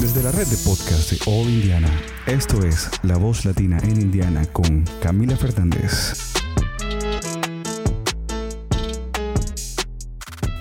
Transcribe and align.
Desde 0.00 0.22
la 0.22 0.30
red 0.30 0.46
de 0.46 0.56
podcast 0.58 1.10
de 1.10 1.18
All 1.26 1.48
Indiana, 1.48 1.90
esto 2.26 2.64
es 2.64 2.88
La 3.02 3.16
Voz 3.16 3.44
Latina 3.44 3.78
en 3.82 4.00
Indiana 4.00 4.46
con 4.52 4.84
Camila 5.02 5.36
Fernández. 5.36 6.34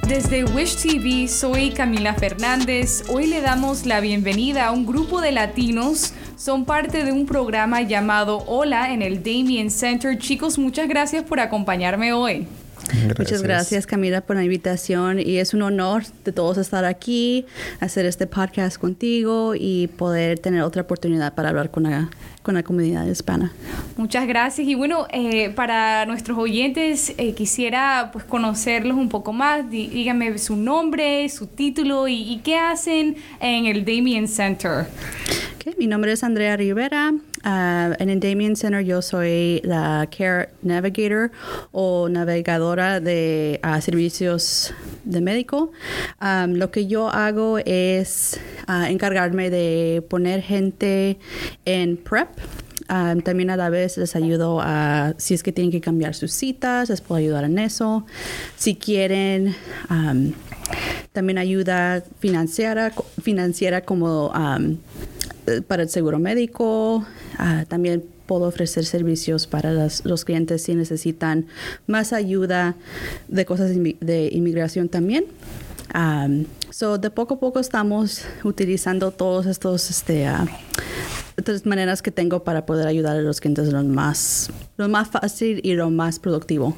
Desde 0.08 0.44
Wish 0.44 0.78
TV 0.78 1.28
soy 1.28 1.70
Camila 1.70 2.16
Fernández. 2.16 3.04
Hoy 3.10 3.28
le 3.28 3.42
damos 3.42 3.86
la 3.86 4.00
bienvenida 4.00 4.66
a 4.66 4.72
un 4.72 4.88
grupo 4.88 5.22
de 5.22 5.32
latinos. 5.32 6.14
Son 6.36 6.66
parte 6.66 7.04
de 7.04 7.12
un 7.12 7.28
programa 7.28 7.84
llamado 7.84 8.44
Hola 8.48 8.92
en 8.92 9.04
el 9.04 9.22
Damien 9.22 9.70
Center. 9.70 10.18
Chicos, 10.18 10.58
muchas 10.58 10.88
gracias 10.90 11.24
por 11.24 11.40
acompañarme 11.40 12.12
hoy. 12.12 12.48
Muchas 13.18 13.42
gracias. 13.42 13.86
Camila 13.86 14.22
por 14.22 14.36
la 14.36 14.44
invitación. 14.44 15.20
Y 15.20 15.38
es 15.38 15.54
un 15.54 15.62
honor 15.62 16.04
de 16.24 16.32
todos 16.32 16.58
estar 16.58 16.86
aquí, 16.86 17.46
hacer 17.80 18.06
este 18.06 18.28
podcast 18.28 18.78
contigo 18.78 19.54
y 19.56 19.88
poder 19.88 20.40
tener 20.40 20.62
otra 20.62 20.84
oportunidad 20.84 21.34
para 21.34 21.50
hablar 21.50 21.72
con 21.72 21.84
la, 21.84 22.10
con 22.44 22.56
la 22.56 22.64
comunidad 22.64 23.06
hispana. 23.06 23.52
Muchas 23.98 24.28
gracias. 24.28 24.68
Y 24.68 24.76
bueno, 24.76 25.08
eh, 25.12 25.50
para 25.50 26.06
nuestros 26.06 26.38
oyentes 26.38 27.14
eh, 27.18 27.34
quisiera 27.34 28.10
pues 28.14 28.26
conocerlos 28.26 28.98
un 28.98 29.10
poco 29.10 29.34
más, 29.34 29.70
díganme 29.70 30.38
su 30.38 30.56
nombre, 30.56 31.28
su 31.30 31.48
título 31.48 32.08
y, 32.08 32.42
qué 32.44 32.58
hacen 32.58 33.18
en 33.40 33.66
el 33.66 33.84
Damien 33.84 34.28
Center. 34.28 34.88
mi 35.78 35.88
nombre 35.88 36.14
es 36.14 36.24
Andrea 36.24 36.56
Rivera, 36.56 37.14
Uh, 37.46 37.94
en 38.00 38.10
el 38.10 38.20
Damien 38.20 38.56
Center 38.56 38.84
yo 38.84 39.02
soy 39.02 39.62
la 39.64 40.10
Care 40.16 40.50
Navigator 40.64 41.32
o 41.72 42.10
navegadora 42.10 43.00
de 43.00 43.60
uh, 43.64 43.80
servicios 43.80 44.74
de 45.04 45.22
médico. 45.22 45.72
Lo 46.48 46.72
que 46.72 46.88
yo 46.88 47.10
hago 47.10 47.60
es 47.60 48.40
uh, 48.68 48.86
encargarme 48.86 49.50
de 49.50 50.04
poner 50.10 50.42
gente 50.42 51.20
en 51.66 51.98
PrEP. 51.98 52.30
Um, 52.90 53.20
también 53.22 53.50
a 53.50 53.58
la 53.58 53.70
vez 53.70 53.98
les 53.98 54.16
ayudo 54.16 54.62
a, 54.62 55.14
si 55.18 55.34
es 55.34 55.44
que 55.44 55.52
tienen 55.52 55.72
que 55.72 55.82
cambiar 55.82 56.16
sus 56.16 56.32
citas, 56.32 56.90
les 56.90 57.02
puedo 57.02 57.20
ayudar 57.20 57.44
en 57.44 57.60
eso. 57.60 58.06
Si 58.56 58.76
quieren, 58.76 59.56
también 61.12 61.38
ayuda 61.38 62.02
financiera, 62.20 62.94
financiera 63.22 63.82
como 63.82 64.32
eh, 65.48 65.62
para 65.68 65.84
el 65.84 65.90
seguro 65.90 66.18
médico. 66.18 67.06
Ah, 67.38 67.66
también 67.68 68.04
puedo 68.26 68.46
ofrecer 68.46 68.86
servicios 68.86 69.48
para 69.48 69.72
los 70.04 70.26
clientes 70.26 70.64
si 70.64 70.76
necesitan 70.76 71.46
más 71.86 72.14
ayuda 72.14 72.76
de 73.28 73.46
cosas 73.46 73.72
de 73.76 74.30
inmigración 74.32 74.90
también. 74.90 75.26
so 76.70 76.98
de 76.98 77.10
poco 77.10 77.36
a 77.36 77.40
poco 77.40 77.60
estamos 77.60 78.24
utilizando 78.44 79.12
todos 79.12 79.46
estos 79.46 79.90
este, 79.90 80.28
uh, 80.30 81.68
maneras 81.70 82.02
que 82.02 82.12
tengo 82.12 82.44
para 82.44 82.66
poder 82.66 82.88
ayudar 82.88 83.18
a 83.18 83.22
los 83.22 83.40
clientes 83.40 83.72
lo 83.72 83.84
más, 83.84 84.50
lo 84.78 84.90
más 84.90 85.08
fácil 85.08 85.62
y 85.64 85.74
lo 85.74 85.90
más 85.90 86.20
productivo 86.20 86.76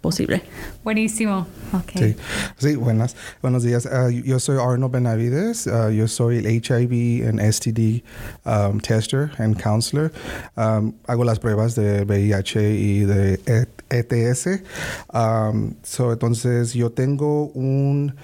posible. 0.00 0.42
Buenísimo. 0.84 1.46
Okay. 1.72 2.16
Sí. 2.58 2.76
buenas. 2.76 3.14
Buenos 3.42 3.62
días. 3.62 3.86
Ah, 3.86 4.08
yo 4.10 4.38
soy 4.38 4.56
Arnold 4.58 4.92
Benavides. 4.92 5.66
Ah, 5.66 5.90
yo 5.90 6.06
soy 6.08 6.38
el 6.38 6.46
HIV 6.46 7.28
and 7.28 7.40
STD 7.40 8.02
um, 8.44 8.80
tester 8.80 9.30
and 9.38 9.60
counselor. 9.60 10.10
Um, 10.56 10.94
hago 11.06 11.24
las 11.24 11.38
pruebas 11.38 11.74
de 11.74 12.04
VIH 12.04 12.56
y 12.56 13.04
de 13.04 13.66
ETS. 13.90 14.62
Um, 15.12 15.74
so, 15.82 16.12
entonces, 16.12 16.74
yo 16.74 16.90
tengo 16.90 17.50
un 17.54 18.14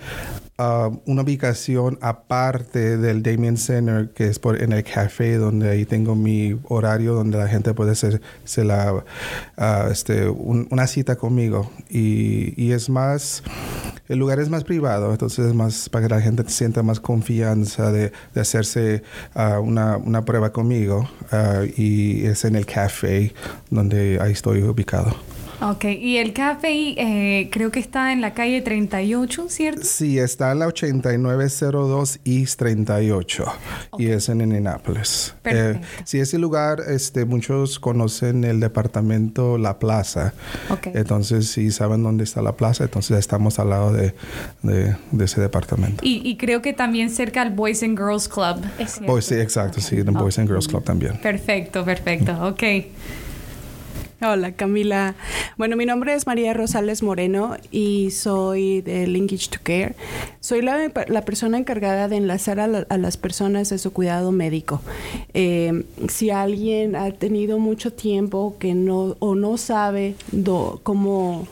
Um, 0.57 1.01
una 1.07 1.23
ubicación 1.23 1.99
aparte 2.01 2.97
del 2.97 3.25
Damien 3.25 3.57
Center, 3.57 4.11
que 4.11 4.29
es 4.29 4.39
por, 4.39 4.63
en 4.63 4.73
el 4.73 4.85
café, 4.85 5.37
donde 5.37 5.69
ahí 5.69 5.85
tengo 5.85 6.15
mi 6.15 6.57
horario, 6.69 7.15
donde 7.15 7.39
la 7.39 7.49
gente 7.49 7.75
puede 7.75 7.91
hacer 7.91 8.21
la, 8.59 8.95
uh, 8.95 9.91
este, 9.91 10.29
una 10.29 10.87
cita 10.87 11.17
conmigo. 11.17 11.73
Y, 11.91 12.55
y, 12.57 12.71
es 12.71 12.89
más, 12.89 13.43
el 14.09 14.21
lugar 14.21 14.39
es 14.39 14.49
más 14.49 14.63
privado, 14.63 15.11
entonces 15.11 15.47
es 15.47 15.55
más 15.55 15.89
para 15.89 16.07
que 16.07 16.15
la 16.15 16.21
gente 16.21 16.45
sienta 16.47 16.85
más 16.85 17.01
confianza 17.01 17.91
de, 17.91 18.13
de 18.33 18.41
hacerse 18.41 19.03
uh, 19.35 19.59
una, 19.61 19.97
una, 19.97 20.25
prueba 20.25 20.53
conmigo. 20.53 21.11
Uh, 21.33 21.65
y 21.77 22.27
es 22.27 22.45
en 22.45 22.55
el 22.55 22.65
café, 22.65 23.35
donde 23.71 24.21
ahí 24.21 24.31
estoy 24.31 24.63
ubicado. 24.63 25.17
Ok, 25.61 25.85
y 25.85 26.19
el 26.19 26.33
café 26.33 26.71
eh, 26.71 27.49
creo 27.51 27.71
que 27.71 27.81
está 27.81 28.13
en 28.13 28.21
la 28.21 28.35
calle 28.35 28.61
38, 28.61 29.47
¿cierto? 29.49 29.83
Sí, 29.85 30.19
está 30.19 30.53
en 30.53 30.59
la 30.61 30.67
8902 30.67 32.21
East 32.25 32.59
38 32.59 33.45
y 33.99 34.07
es 34.09 34.29
en 34.29 34.41
Indianapolis. 34.41 35.35
Eh, 35.45 35.81
sí, 36.05 36.21
ese 36.21 36.39
lugar, 36.39 36.81
este, 36.89 37.25
muchos 37.25 37.79
conocen 37.79 38.45
el 38.45 38.61
departamento 38.61 39.59
La 39.59 39.79
Plaza. 39.79 40.35
Okay. 40.71 40.93
Entonces, 40.95 41.49
si 41.49 41.71
saben 41.71 42.03
dónde 42.03 42.25
está 42.25 42.43
la 42.43 42.57
plaza, 42.57 42.85
entonces 42.85 43.19
estamos 43.19 43.59
al 43.59 43.71
lado 43.71 43.93
de, 43.93 44.15
de, 44.63 44.97
ese 45.25 45.41
departamento. 45.41 46.03
Y, 46.05 46.37
creo 46.37 46.63
que 46.63 46.73
también 46.73 47.11
cerca 47.11 47.43
al 47.43 47.51
Boys 47.51 47.83
and 47.83 47.99
Girls 47.99 48.29
Club. 48.29 48.57
sí, 49.21 49.35
exacto, 49.35 49.81
sí, 49.81 49.97
el 49.97 50.05
Boys 50.05 50.39
and 50.39 50.49
Girls 50.49 50.69
Club 50.69 50.85
también. 50.85 51.17
Perfecto, 51.19 51.85
perfecto, 51.85 52.33
ok. 52.49 52.63
Hola 54.23 54.53
Camila. 54.53 55.15
Bueno, 55.57 55.77
mi 55.77 55.87
nombre 55.87 56.15
es 56.15 56.27
María 56.27 56.55
Rosales 56.55 57.03
Moreno 57.03 57.57
y 57.71 58.11
soy 58.11 58.81
de 58.81 59.07
Linkage 59.07 59.49
to 59.51 59.59
Care. 59.63 59.95
Soy 60.41 60.63
la, 60.63 61.23
persona 61.25 61.59
encargada 61.59 62.09
de 62.09 62.17
enlazar 62.17 62.61
a, 62.61 62.69
las 62.69 63.17
personas 63.17 63.71
de 63.71 63.79
su 63.79 63.93
cuidado 63.93 64.33
médico. 64.33 64.81
Eh, 65.33 65.85
si 66.09 66.31
alguien 66.31 66.97
ha 66.97 67.11
tenido 67.13 67.59
mucho 67.59 67.93
tiempo 67.93 68.57
que 68.59 68.75
no 68.75 69.17
o 69.19 69.35
no 69.35 69.57
sabe 69.57 70.15
cómo 70.83 71.47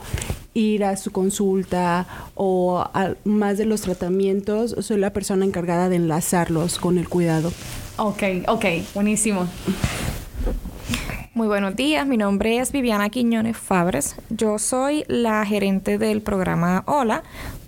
ir 0.54 0.84
a 0.84 0.96
su 0.96 1.10
consulta 1.10 2.06
o 2.34 2.84
más 3.24 3.58
de 3.58 3.64
los 3.64 3.80
tratamientos, 3.82 4.76
soy 4.80 4.98
la 4.98 5.12
persona 5.12 5.44
encargada 5.44 5.88
de 5.88 5.96
enlazarlos 5.96 6.78
con 6.78 6.98
el 6.98 7.08
cuidado. 7.08 7.52
Ok, 7.96 8.22
ok, 8.48 8.64
buenísimo. 8.94 9.48
Muy 11.34 11.46
buenos 11.46 11.74
días, 11.76 12.06
mi 12.06 12.18
nombre 12.18 12.58
es 12.58 12.72
Viviana 12.72 13.08
Quiñones 13.08 13.56
Fabres. 13.56 14.16
Yo 14.28 14.58
soy 14.58 15.06
la 15.08 15.46
gerente 15.46 15.96
del 15.96 16.20
programa 16.20 16.82
Hola, 16.86 17.22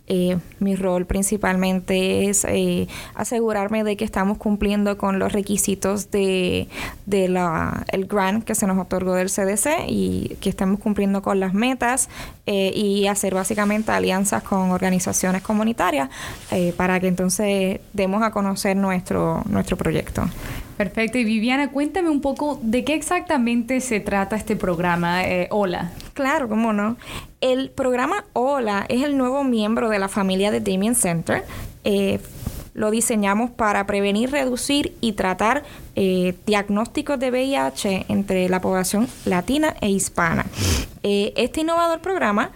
eh, 0.07 0.37
mi 0.61 0.77
rol 0.77 1.07
principalmente 1.07 2.29
es 2.29 2.45
eh, 2.45 2.89
asegurarme 3.15 3.83
de 3.83 3.97
que 3.97 4.05
estamos 4.05 4.37
cumpliendo 4.37 4.99
con 4.99 5.19
los 5.19 5.33
requisitos 5.33 6.11
de, 6.11 6.69
la, 7.07 7.87
el 7.91 8.05
grant 8.05 8.45
que 8.45 8.55
se 8.55 8.67
nos 8.67 8.79
otorgó 8.79 9.15
del 9.15 9.31
CDC 9.31 9.89
y 9.89 10.37
que 10.43 10.51
estemos 10.51 10.79
cumpliendo 10.79 11.23
con 11.23 11.41
las 11.41 11.55
metas 11.55 12.11
eh, 12.45 12.71
y 12.75 13.07
hacer 13.07 13.35
básicamente 13.35 13.93
alianzas 13.93 14.43
con 14.43 14.73
organizaciones 14.73 15.41
comunitarias 15.41 16.11
para 16.77 17.01
que 17.01 17.09
entonces 17.09 17.81
demos 17.95 18.23
a 18.23 18.31
conocer 18.31 18.77
nuestro, 18.77 19.43
nuestro 19.47 19.79
proyecto. 19.79 20.29
Perfecto. 20.77 21.19
Y 21.19 21.25
Viviana, 21.25 21.71
cuéntame 21.71 22.09
un 22.09 22.21
poco 22.21 22.59
de 22.63 22.85
qué 22.85 22.95
exactamente 22.95 23.81
se 23.81 24.01
trata 24.01 24.35
este 24.37 24.57
programa 24.57 25.25
eh, 25.25 25.47
Hola. 25.51 25.93
Claro, 26.15 26.49
cómo 26.49 26.73
no. 26.73 26.97
El 27.41 27.71
programa 27.71 28.25
Hola 28.33 28.85
es 28.89 29.05
el 29.05 29.17
nuevo 29.17 29.45
miembro 29.45 29.89
de 29.89 29.99
la 30.01 30.09
familia 30.09 30.51
de 30.51 30.61
Damien 30.61 30.97
Center. 30.97 31.45
Eh, 31.85 32.19
lo 32.73 32.91
diseñamos 32.91 33.53
para 33.53 33.87
prevenir, 33.87 34.33
reducir 34.33 34.97
y 35.01 35.13
tratar 35.13 35.63
eh, 35.95 36.35
diagnósticos 36.45 37.21
de 37.21 37.31
VIH 37.31 38.07
entre 38.09 38.49
la 38.49 38.61
población 38.61 39.07
latina 39.25 39.77
e 39.81 39.91
hispana. 39.91 40.45
este 41.05 41.61
innovador 41.61 42.01
programa 42.01 42.51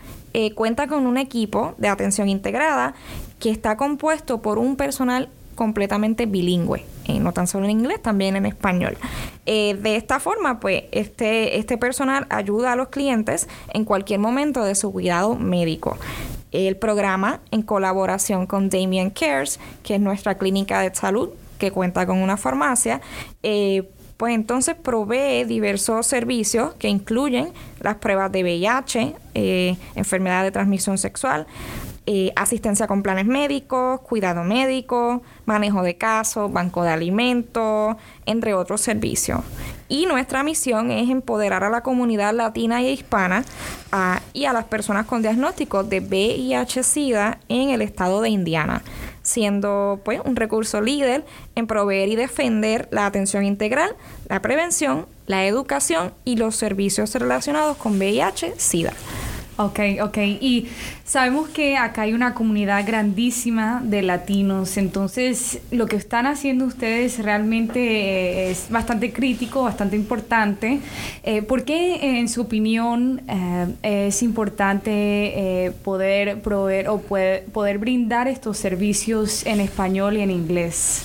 cuenta 0.54 0.86
con 0.86 1.06
un 1.06 1.18
equipo 1.18 1.74
de 1.78 1.88
atención 1.88 2.28
integrada 2.28 2.94
que 3.38 3.50
está 3.50 3.76
compuesto 3.76 4.40
por 4.40 4.58
un 4.58 4.76
personal 4.76 5.28
completamente 5.54 6.26
bilingüe, 6.26 6.84
eh, 7.08 7.18
no 7.20 7.32
tan 7.32 7.46
solo 7.46 7.64
en 7.64 7.70
inglés, 7.70 8.02
también 8.02 8.36
en 8.36 8.44
español. 8.44 8.98
Eh, 9.46 9.78
de 9.80 9.96
esta 9.96 10.20
forma, 10.20 10.60
pues, 10.60 10.84
este, 10.92 11.58
este 11.58 11.78
personal 11.78 12.26
ayuda 12.28 12.72
a 12.72 12.76
los 12.76 12.88
clientes 12.88 13.48
en 13.72 13.86
cualquier 13.86 14.20
momento 14.20 14.62
de 14.62 14.74
su 14.74 14.92
cuidado 14.92 15.34
médico. 15.34 15.96
El 16.52 16.76
programa, 16.76 17.40
en 17.50 17.62
colaboración 17.62 18.46
con 18.46 18.68
Damien 18.68 19.08
Cares, 19.08 19.58
que 19.82 19.94
es 19.94 20.00
nuestra 20.00 20.36
clínica 20.36 20.80
de 20.80 20.94
salud 20.94 21.30
que 21.58 21.70
cuenta 21.70 22.06
con 22.06 22.18
una 22.18 22.36
farmacia, 22.36 23.00
eh, 23.42 23.88
pues 24.18 24.34
entonces 24.34 24.74
provee 24.74 25.44
diversos 25.44 26.06
servicios 26.06 26.74
que 26.74 26.88
incluyen 26.88 27.52
las 27.80 27.96
pruebas 27.96 28.30
de 28.32 28.42
VIH, 28.42 29.14
enfermedad 29.94 30.42
de 30.42 30.50
transmisión 30.50 30.98
sexual, 30.98 31.46
eh, 32.10 32.32
asistencia 32.36 32.86
con 32.86 33.02
planes 33.02 33.26
médicos, 33.26 34.00
cuidado 34.00 34.42
médico, 34.42 35.20
manejo 35.44 35.82
de 35.82 35.98
casos, 35.98 36.50
banco 36.50 36.82
de 36.82 36.88
alimentos, 36.88 37.96
entre 38.24 38.54
otros 38.54 38.80
servicios. 38.80 39.40
Y 39.90 40.06
nuestra 40.06 40.42
misión 40.42 40.90
es 40.90 41.10
empoderar 41.10 41.64
a 41.64 41.68
la 41.68 41.82
comunidad 41.82 42.32
latina 42.32 42.80
y 42.80 42.88
hispana 42.88 43.44
y 44.32 44.46
a 44.46 44.54
las 44.54 44.64
personas 44.64 45.04
con 45.04 45.20
diagnósticos 45.20 45.90
de 45.90 46.00
VIH-Sida 46.00 47.40
en 47.50 47.68
el 47.68 47.82
estado 47.82 48.22
de 48.22 48.30
Indiana. 48.30 48.82
siendo 49.22 50.00
pues 50.06 50.22
un 50.24 50.36
recurso 50.36 50.80
líder 50.80 51.26
en 51.56 51.66
proveer 51.66 52.08
y 52.08 52.16
defender 52.16 52.88
la 52.90 53.04
atención 53.04 53.44
integral, 53.44 53.94
la 54.30 54.40
prevención, 54.40 55.04
la 55.26 55.44
educación 55.44 56.14
y 56.24 56.36
los 56.36 56.56
servicios 56.56 57.14
relacionados 57.14 57.76
con 57.76 57.98
VIH-Sida. 57.98 58.94
Ok, 59.60 59.80
ok. 60.02 60.18
Y 60.40 60.68
sabemos 61.04 61.48
que 61.48 61.76
acá 61.76 62.02
hay 62.02 62.12
una 62.12 62.32
comunidad 62.32 62.86
grandísima 62.86 63.82
de 63.84 64.02
latinos, 64.02 64.76
entonces 64.76 65.58
lo 65.72 65.86
que 65.86 65.96
están 65.96 66.26
haciendo 66.26 66.64
ustedes 66.64 67.18
realmente 67.18 67.80
eh, 67.80 68.50
es 68.52 68.70
bastante 68.70 69.12
crítico, 69.12 69.64
bastante 69.64 69.96
importante. 69.96 70.78
Eh, 71.24 71.42
¿Por 71.42 71.64
qué, 71.64 72.20
en 72.20 72.28
su 72.28 72.42
opinión, 72.42 73.22
eh, 73.26 74.06
es 74.06 74.22
importante 74.22 75.74
poder 75.82 76.40
proveer 76.40 76.88
o 76.88 77.00
poder 77.00 77.78
brindar 77.78 78.28
estos 78.28 78.58
servicios 78.58 79.44
en 79.44 79.58
español 79.58 80.18
y 80.18 80.20
en 80.20 80.30
inglés? 80.30 81.02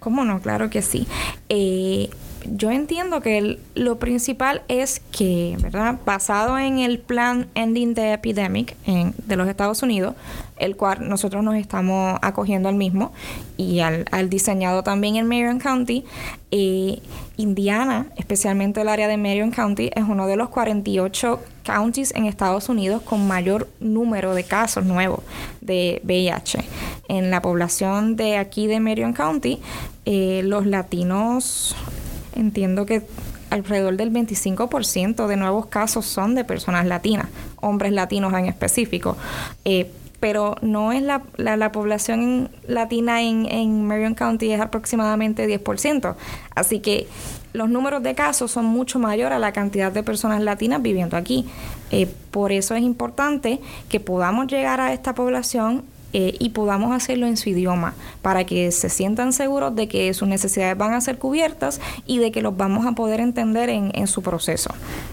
¿Cómo 0.00 0.26
no? 0.26 0.42
Claro 0.42 0.68
que 0.68 0.82
sí 0.82 1.06
yo 2.46 2.70
entiendo 2.70 3.20
que 3.20 3.58
lo 3.74 3.98
principal 3.98 4.62
es 4.68 5.00
que, 5.12 5.56
¿verdad? 5.60 5.98
Basado 6.04 6.58
en 6.58 6.78
el 6.78 6.98
plan 6.98 7.48
Ending 7.54 7.94
the 7.94 8.12
Epidemic 8.12 8.76
de 8.84 9.36
los 9.36 9.48
Estados 9.48 9.82
Unidos, 9.82 10.14
el 10.56 10.76
cual 10.76 11.08
nosotros 11.08 11.42
nos 11.42 11.56
estamos 11.56 12.18
acogiendo 12.22 12.68
al 12.68 12.74
mismo 12.74 13.12
y 13.56 13.80
al, 13.80 14.30
diseñado 14.30 14.82
también 14.82 15.16
en 15.16 15.26
Marion 15.26 15.58
County, 15.58 16.04
eh, 16.50 17.00
Indiana, 17.36 18.06
especialmente 18.16 18.80
el 18.80 18.88
área 18.88 19.08
de 19.08 19.16
Marion 19.16 19.50
County, 19.50 19.90
es 19.94 20.04
uno 20.06 20.26
de 20.26 20.36
los 20.36 20.48
48 20.50 21.40
counties 21.64 22.12
en 22.14 22.26
Estados 22.26 22.68
Unidos 22.68 23.02
con 23.02 23.26
mayor 23.26 23.68
número 23.80 24.34
de 24.34 24.44
casos 24.44 24.84
nuevos 24.84 25.20
de 25.60 26.00
VIH. 26.04 26.64
En 27.08 27.30
la 27.30 27.42
población 27.42 28.16
de 28.16 28.36
aquí 28.36 28.66
de 28.66 28.80
Marion 28.80 29.12
County, 29.12 29.60
eh, 30.04 30.42
los 30.44 30.66
latinos 30.66 31.74
entiendo 32.42 32.86
que 32.86 33.02
alrededor 33.50 33.96
del 33.96 34.12
25% 34.12 35.26
de 35.26 35.36
nuevos 35.36 35.66
casos 35.66 36.06
son 36.06 36.34
de 36.34 36.44
personas 36.44 36.86
latinas, 36.86 37.26
hombres 37.56 37.92
latinos 37.92 38.32
en 38.34 38.46
específico. 38.46 39.16
Eh, 39.64 39.90
pero 40.20 40.56
no 40.60 40.92
es 40.92 41.02
la, 41.02 41.22
la, 41.38 41.72
población 41.72 42.50
latina 42.66 43.22
en, 43.22 43.46
en, 43.46 43.86
Marion 43.86 44.14
County 44.14 44.52
es 44.52 44.60
aproximadamente 44.60 45.48
10%. 45.48 46.14
Así 46.54 46.80
que 46.80 47.08
los 47.54 47.70
números 47.70 48.02
de 48.02 48.14
casos 48.14 48.50
son 48.50 48.66
mucho 48.66 48.98
mayor 48.98 49.32
a 49.32 49.38
la 49.38 49.52
cantidad 49.52 49.90
de 49.90 50.02
personas 50.02 50.42
latinas 50.42 50.82
viviendo 50.82 51.16
aquí. 51.16 51.46
Eh, 51.90 52.06
por 52.30 52.52
eso 52.52 52.74
es 52.74 52.82
importante 52.82 53.60
que 53.88 53.98
podamos 53.98 54.46
llegar 54.46 54.80
a 54.80 54.92
esta 54.92 55.14
población 55.14 55.84
eh, 56.12 56.34
y 56.38 56.50
podamos 56.50 56.94
hacerlo 56.94 57.26
en 57.26 57.36
su 57.36 57.50
idioma 57.50 57.94
para 58.22 58.44
que 58.44 58.70
se 58.72 58.88
sientan 58.88 59.32
seguros 59.32 59.74
de 59.74 59.88
que 59.88 60.12
sus 60.14 60.28
necesidades 60.28 60.76
van 60.76 60.94
a 60.94 61.00
ser 61.00 61.18
cubiertas 61.18 61.80
y 62.06 62.18
de 62.18 62.32
que 62.32 62.42
los 62.42 62.56
vamos 62.56 62.86
a 62.86 62.92
poder 62.92 63.20
entender 63.20 63.68
en, 63.68 63.90
en 63.94 64.06
su 64.06 64.22
proceso. 64.22 64.70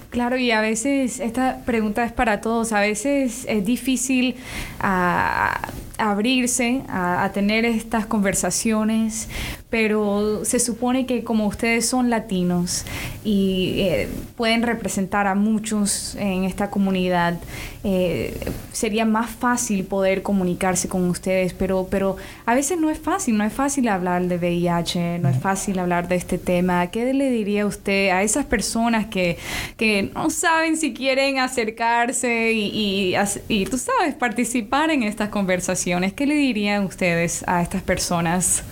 Claro, 0.10 0.38
y 0.38 0.52
a 0.52 0.62
veces 0.62 1.20
esta 1.20 1.62
pregunta 1.66 2.04
es 2.06 2.12
para 2.12 2.42
todos, 2.42 2.72
a 2.72 2.80
veces 2.80 3.46
es 3.48 3.66
difícil 3.66 4.36
ah, 4.80 5.60
abrirse 5.98 6.84
a, 6.88 7.30
tener 7.34 7.66
estas 7.66 8.06
conversaciones, 8.06 9.30
pero 9.70 10.46
se 10.46 10.60
supone 10.60 11.06
que 11.06 11.24
como 11.24 11.46
ustedes 11.46 11.88
son 11.88 12.10
latinos 12.10 12.86
y 13.26 13.82
eh, 13.82 14.08
pueden 14.38 14.64
representar 14.64 15.28
a 15.28 15.36
muchos 15.36 16.16
en 16.16 16.46
esta 16.46 16.70
comunidad, 16.70 17.38
eh, 17.84 18.34
sería 18.72 19.04
más 19.04 19.30
fácil 19.30 19.84
poder 19.84 20.22
comunicarse 20.22 20.88
con 20.88 21.10
ustedes, 21.10 21.54
pero, 21.54 21.88
pero 21.92 22.16
a 22.46 22.56
veces 22.56 22.80
no 22.80 22.90
es 22.90 22.98
fácil, 22.98 23.38
no 23.38 23.44
es 23.44 23.52
fácil 23.52 23.90
hablar 23.90 24.24
de 24.28 24.38
VIH, 24.38 25.20
no 25.20 25.28
es 25.28 25.38
fácil 25.38 25.80
hablar 25.80 26.08
de 26.08 26.16
este 26.16 26.38
tema. 26.38 26.88
¿Qué 26.88 27.14
le 27.14 27.30
diría 27.30 27.66
usted 27.66 28.12
a 28.12 28.24
esas 28.24 28.46
personas 28.46 29.08
que, 29.08 29.38
que 29.76 30.12
no 30.14 30.30
saben 30.30 30.78
si 30.78 30.94
quieren 30.94 31.40
acercarse 31.40 32.54
y, 32.54 33.16
y 33.50 33.66
tú 33.66 33.78
sabes, 33.78 34.16
participar 34.16 34.92
en 34.92 35.04
estas 35.04 35.28
conversaciones? 35.28 36.14
¿Qué 36.14 36.26
le 36.26 36.36
dirían 36.36 36.86
ustedes 36.86 37.44
a 37.48 37.62
estas 37.62 37.82
personas? 37.82 38.64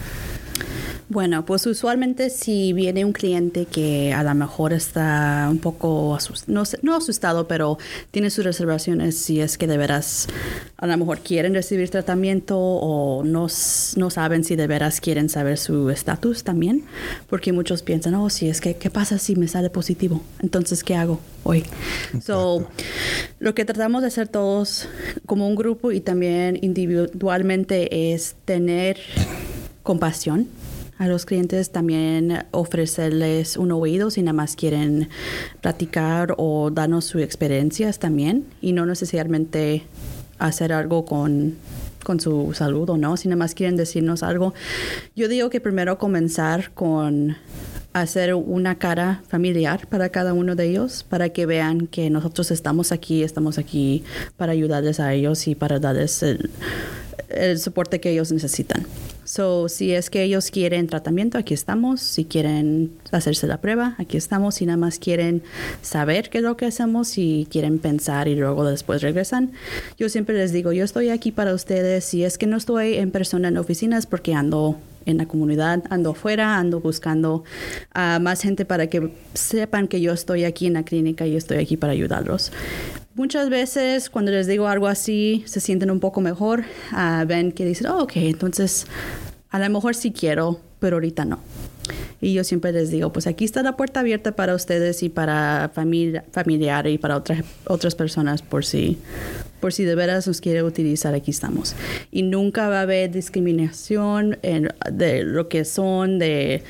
Bueno, 1.08 1.46
pues 1.46 1.68
usualmente 1.68 2.32
si 2.32 2.74
viene 2.74 3.06
un 3.06 3.14
cliente 3.14 3.68
que 3.68 4.12
a 4.12 4.24
lo 4.24 4.34
mejor 4.34 4.74
está 4.74 5.48
un 5.52 5.60
poco 5.60 6.16
asustado, 6.16 6.64
no, 6.82 6.96
asustado, 6.96 7.48
pero 7.48 7.78
tiene 8.10 8.32
sus 8.32 8.44
reservaciones 8.44 9.16
si 9.16 9.40
es 9.40 9.60
que 9.60 9.68
de 9.68 9.78
veras 9.78 10.28
a 10.78 10.88
lo 10.88 10.98
mejor 10.98 11.20
quieren 11.20 11.54
recibir 11.54 11.92
tratamiento 11.92 12.58
o 12.58 13.24
no, 13.24 13.46
no 13.98 14.10
saben 14.10 14.44
si 14.44 14.56
de 14.56 14.66
veras 14.66 15.00
quieren 15.00 15.30
saber 15.30 15.60
su 15.60 15.92
estatus 15.92 16.44
también, 16.44 16.84
porque 17.30 17.54
muchos 17.54 17.84
piensan, 17.84 18.16
oh, 18.16 18.32
si 18.32 18.50
es 18.50 18.60
que, 18.60 18.76
¿qué 18.76 18.90
pasa 18.90 19.20
si 19.20 19.36
me 19.36 19.48
sale 19.48 19.70
positivo? 19.70 20.24
Entonces, 20.42 20.84
¿qué 20.84 20.96
hago 20.96 21.20
hoy? 21.44 21.64
So, 22.24 22.68
lo 23.40 23.54
que 23.54 23.64
tratamos 23.64 24.02
de 24.02 24.08
hacer 24.08 24.28
todos 24.28 24.90
como 25.28 25.48
un 25.48 25.56
grupo 25.56 25.92
y 25.92 26.00
también 26.00 26.58
individualmente 26.64 28.12
es 28.14 28.36
tener 28.46 28.98
compasión 29.84 30.48
a 30.98 31.08
los 31.08 31.26
clientes 31.26 31.72
también 31.72 32.46
ofrecerles 32.52 33.58
un 33.58 33.72
oído 33.72 34.10
si 34.12 34.22
nada 34.22 34.34
más 34.34 34.56
quieren 34.56 35.10
platicar 35.62 36.36
o 36.38 36.70
darnos 36.72 37.06
sus 37.06 37.22
experiencias 37.22 38.00
también 38.00 38.46
y 38.62 38.72
no 38.72 38.86
necesariamente 38.86 39.84
hacer 40.40 40.72
algo 40.72 41.06
con, 41.06 41.56
con 42.04 42.20
su 42.20 42.54
salud 42.54 42.90
o 42.90 42.98
no, 42.98 43.18
si 43.18 43.28
nada 43.28 43.38
más 43.38 43.56
quieren 43.56 43.76
decirnos 43.76 44.24
algo. 44.24 44.54
Yo 45.16 45.28
digo 45.28 45.50
que 45.50 45.60
primero 45.60 45.98
comenzar 45.98 46.72
con 46.72 47.36
hacer 47.92 48.34
una 48.34 48.76
cara 48.76 49.22
familiar 49.28 49.88
para 49.88 50.10
cada 50.10 50.34
uno 50.34 50.56
de 50.56 50.70
ellos, 50.70 51.06
para 51.08 51.30
que 51.30 51.46
vean 51.46 51.88
que 51.88 52.10
nosotros 52.10 52.52
estamos 52.52 52.92
aquí, 52.92 53.24
estamos 53.24 53.58
aquí 53.58 54.04
para 54.36 54.52
ayudarles 54.52 55.00
a 55.00 55.14
ellos 55.14 55.48
y 55.48 55.56
para 55.56 55.80
darles 55.80 56.22
el, 56.22 56.50
el 57.36 57.60
soporte 57.60 58.00
que 58.00 58.12
ellos 58.12 58.32
necesitan. 58.32 58.86
So, 59.26 59.70
si 59.70 59.92
es 59.92 60.12
que 60.12 60.22
ellos 60.22 60.52
quieren 60.52 60.86
tratamiento, 60.88 61.40
aquí 61.40 61.56
estamos. 61.56 62.00
Si 62.02 62.26
quieren 62.26 62.92
hacerse 63.12 63.48
la 63.48 63.58
prueba, 63.58 63.96
aquí 63.98 64.18
estamos. 64.18 64.56
Si 64.56 64.68
nada 64.68 64.78
más 64.78 65.00
quieren 65.00 65.42
saber 65.82 66.30
qué 66.30 66.38
es 66.38 66.44
lo 66.44 66.58
que 66.58 66.68
hacemos, 66.68 67.08
si 67.08 67.48
quieren 67.50 67.80
pensar 67.80 68.28
y 68.28 68.36
luego 68.36 68.64
después 68.66 69.02
regresan, 69.02 69.52
yo 69.98 70.10
siempre 70.10 70.36
les 70.36 70.52
digo, 70.52 70.74
yo 70.74 70.84
estoy 70.84 71.10
aquí 71.10 71.32
para 71.32 71.56
ustedes. 71.56 72.06
Si 72.06 72.24
es 72.24 72.38
que 72.38 72.46
no 72.46 72.56
estoy 72.56 72.96
en 72.96 73.10
persona 73.10 73.48
en 73.48 73.58
oficinas 73.58 74.06
porque 74.06 74.36
ando 74.36 74.78
en 75.08 75.18
la 75.18 75.28
comunidad, 75.28 75.84
ando 75.90 76.12
afuera, 76.12 76.58
ando 76.58 76.80
buscando 76.80 77.44
a 77.94 78.20
más 78.20 78.42
gente 78.42 78.66
para 78.66 78.88
que 78.88 79.12
sepan 79.34 79.88
que 79.88 80.02
yo 80.02 80.14
estoy 80.14 80.44
aquí 80.44 80.68
en 80.68 80.74
la 80.74 80.84
clínica 80.84 81.26
y 81.26 81.36
estoy 81.36 81.58
aquí 81.58 81.78
para 81.78 81.94
ayudarlos. 81.94 82.52
Muchas 83.16 83.50
veces 83.50 84.10
cuando 84.10 84.32
les 84.32 84.46
digo 84.46 84.68
algo 84.68 84.88
así, 84.88 85.42
se 85.48 85.62
sienten 85.62 85.90
un 85.90 86.02
poco 86.02 86.20
mejor, 86.20 86.66
ah, 86.92 87.24
ven 87.26 87.54
que 87.54 87.64
dicen, 87.64 87.88
oh, 87.88 88.04
ok, 88.04 88.12
entonces 88.18 88.88
a 89.50 89.58
lo 89.58 89.70
mejor 89.70 89.96
sí 89.96 90.12
quiero, 90.12 90.60
pero 90.80 90.98
ahorita 90.98 91.24
no. 91.24 91.40
Y 92.20 92.34
yo 92.34 92.44
siempre 92.44 92.74
les 92.74 92.92
digo, 92.92 93.14
pues 93.14 93.26
aquí 93.26 93.46
está 93.46 93.64
la 93.64 93.78
puerta 93.78 94.02
abierta 94.02 94.36
para 94.36 94.54
ustedes 94.54 95.02
y 95.02 95.08
para 95.08 95.72
familia, 95.74 96.26
familiar 96.34 96.88
y 96.88 96.98
para 96.98 97.16
otras, 97.16 97.46
otras 97.66 97.96
personas 97.96 98.42
por 98.42 98.66
si 98.66 98.98
por 99.66 99.74
si 99.74 99.84
de 99.84 99.96
veras 99.96 100.28
nos 100.28 100.42
quiere 100.42 100.62
utilizar, 100.62 101.16
aquí 101.16 101.32
estamos. 101.32 101.76
Y 102.12 102.22
nunca 102.22 102.70
va 102.70 102.78
a 102.78 102.82
haber 102.82 103.10
discriminación 103.10 104.38
en, 104.44 104.70
de 104.94 105.24
lo 105.24 105.50
que 105.50 105.66
son, 105.66 106.20
de 106.20 106.62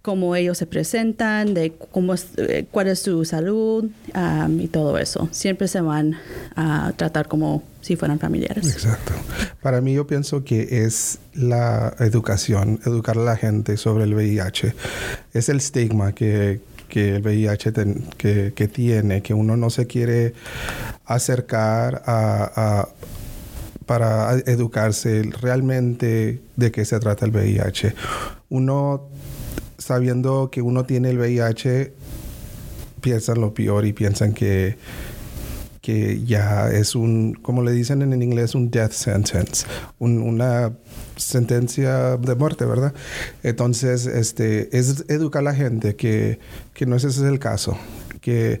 cómo 0.00 0.34
ellos 0.34 0.56
se 0.56 0.64
presentan, 0.64 1.52
de 1.52 1.74
cómo 1.92 2.14
eh, 2.38 2.64
cuál 2.70 2.88
es 2.88 3.00
su 3.00 3.26
salud 3.26 3.90
y 4.58 4.68
todo 4.68 4.96
eso. 4.96 5.28
Siempre 5.30 5.68
se 5.68 5.82
van 5.82 6.16
a 6.56 6.94
tratar 6.96 7.28
como 7.28 7.64
si 7.82 7.96
fueran 7.96 8.18
familiares. 8.18 8.66
Exacto. 8.72 9.12
Para 9.60 9.82
mí 9.82 9.92
yo 9.92 10.06
pienso 10.06 10.42
que 10.42 10.86
es 10.86 11.18
la 11.34 11.94
educación, 11.98 12.80
educar 12.86 13.18
a 13.18 13.24
la 13.24 13.36
gente 13.36 13.76
sobre 13.76 14.04
el 14.04 14.14
VIH. 14.14 14.74
Es 15.34 15.50
el 15.50 15.58
estigma 15.58 16.14
que, 16.14 16.62
que 16.88 17.16
el 17.16 17.22
VIH 17.22 17.72
que, 18.16 18.52
que, 18.54 18.68
tiene, 18.68 19.22
que 19.22 19.34
uno 19.34 19.56
no 19.56 19.70
se 19.70 19.86
quiere 19.86 20.34
acercar 21.04 22.02
a, 22.06 22.88
para 23.86 24.34
educarse 24.46 25.22
realmente 25.40 26.40
de 26.56 26.70
qué 26.72 26.84
se 26.84 26.98
trata 26.98 27.24
el 27.24 27.32
VIH. 27.32 27.94
Uno, 28.50 29.08
sabiendo 29.78 30.50
que 30.50 30.62
uno 30.62 30.84
tiene 30.84 31.10
el 31.10 31.18
VIH, 31.18 31.92
piensan 33.00 33.40
lo 33.40 33.54
peor 33.54 33.86
y 33.86 33.92
piensan 33.92 34.32
que, 34.32 34.76
que 35.88 36.22
ya 36.22 36.70
es 36.70 36.94
un, 36.94 37.32
como 37.32 37.62
le 37.62 37.72
dicen 37.72 38.02
en 38.02 38.20
inglés, 38.20 38.54
un 38.54 38.70
death 38.70 38.92
sentence, 38.92 39.66
una 39.98 40.70
sentencia 41.16 42.18
de 42.18 42.34
muerte, 42.34 42.66
¿verdad? 42.66 42.92
Entonces, 43.42 44.04
este, 44.04 44.76
es 44.76 45.06
educar 45.08 45.40
a 45.40 45.44
la 45.44 45.54
gente 45.54 45.96
que, 45.96 46.40
que 46.74 46.84
no 46.84 46.94
ese 46.94 47.08
es 47.08 47.16
el 47.20 47.38
caso 47.38 47.78
que 48.20 48.60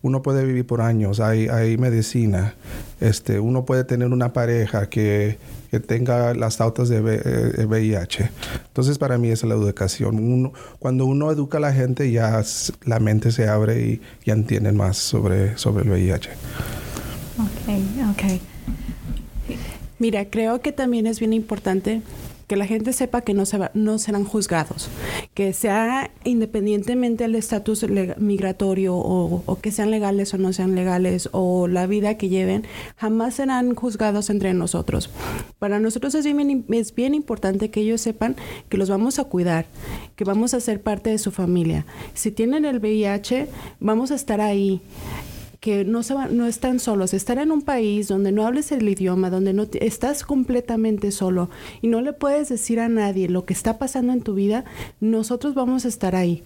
uno 0.00 0.22
puede 0.22 0.46
vivir 0.46 0.66
por 0.66 0.80
años, 0.80 1.20
hay, 1.20 1.48
hay 1.48 1.76
medicina, 1.76 2.54
este, 3.00 3.38
uno 3.38 3.66
puede 3.66 3.84
tener 3.84 4.08
una 4.08 4.32
pareja 4.32 4.88
que, 4.88 5.36
que 5.72 5.80
tenga 5.80 6.34
las 6.34 6.58
pautas 6.58 6.90
de 6.90 7.00
VIH. 7.00 8.30
Entonces, 8.66 8.98
para 8.98 9.16
mí 9.16 9.30
es 9.30 9.42
la 9.42 9.54
educación. 9.54 10.18
Uno, 10.18 10.52
cuando 10.78 11.06
uno 11.06 11.32
educa 11.32 11.56
a 11.56 11.62
la 11.62 11.72
gente, 11.72 12.12
ya 12.12 12.44
la 12.84 13.00
mente 13.00 13.32
se 13.32 13.48
abre 13.48 13.80
y 13.80 14.00
ya 14.26 14.34
entienden 14.34 14.76
más 14.76 14.98
sobre, 14.98 15.56
sobre 15.56 15.84
el 15.84 15.90
VIH. 15.90 16.28
Ok, 17.38 18.10
ok. 18.10 19.56
Mira, 19.98 20.26
creo 20.26 20.60
que 20.60 20.72
también 20.72 21.06
es 21.06 21.20
bien 21.20 21.32
importante 21.32 22.02
que 22.48 22.56
la 22.56 22.66
gente 22.66 22.92
sepa 22.92 23.22
que 23.22 23.32
no, 23.32 23.46
se 23.46 23.58
no 23.72 23.98
serán 23.98 24.26
juzgados, 24.26 24.90
que 25.34 25.54
sea 25.54 26.10
independientemente 26.24 27.24
del 27.24 27.34
estatus 27.36 27.86
migratorio 28.18 28.94
o, 28.96 29.58
que 29.62 29.72
sean 29.72 29.90
legales 29.90 30.34
o 30.34 30.38
no 30.38 30.52
sean 30.52 30.74
legales 30.74 31.30
o 31.32 31.68
la 31.68 31.86
vida 31.86 32.18
que 32.18 32.28
lleven, 32.28 32.64
jamás 32.96 33.34
serán 33.34 33.74
juzgados 33.74 34.28
entre 34.28 34.52
nosotros. 34.52 35.10
Para 35.58 35.78
nosotros 35.78 36.14
es 36.14 36.24
bien, 36.24 36.66
es 36.70 36.94
bien 36.94 37.14
importante 37.14 37.70
que 37.70 37.80
ellos 37.80 38.02
sepan 38.02 38.36
que 38.68 38.76
los 38.76 38.90
vamos 38.90 39.18
a 39.18 39.24
cuidar, 39.24 39.66
que 40.16 40.24
vamos 40.24 40.52
a 40.52 40.60
ser 40.60 40.82
parte 40.82 41.10
de 41.10 41.18
su 41.18 41.30
familia. 41.30 41.86
Si 42.12 42.30
tienen 42.30 42.66
el 42.66 42.78
VIH, 42.78 43.48
vamos 43.80 44.10
a 44.10 44.16
estar 44.16 44.40
ahí 44.40 44.82
que 45.62 45.84
no, 45.84 46.02
se 46.02 46.14
no 46.14 46.48
están 46.48 46.80
solos. 46.80 47.14
Estar 47.14 47.38
en 47.38 47.52
un 47.52 47.62
país 47.62 48.08
donde 48.08 48.32
no 48.32 48.44
hables 48.44 48.72
el 48.72 48.88
idioma, 48.88 49.30
donde 49.30 49.52
no 49.52 49.68
estás 49.74 50.24
completamente 50.24 51.12
solo 51.12 51.50
y 51.80 51.86
no 51.86 52.00
le 52.00 52.12
puedes 52.12 52.48
decir 52.48 52.80
a 52.80 52.88
nadie 52.88 53.28
lo 53.28 53.44
que 53.44 53.54
está 53.54 53.78
pasando 53.78 54.12
en 54.12 54.22
tu 54.22 54.34
vida, 54.34 54.64
nosotros 54.98 55.54
vamos 55.54 55.84
a 55.84 55.88
estar 55.88 56.16
ahí. 56.16 56.42